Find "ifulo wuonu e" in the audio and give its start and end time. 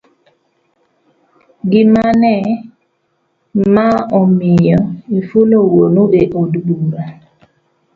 5.17-6.23